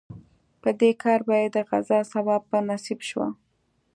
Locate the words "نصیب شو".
2.69-3.21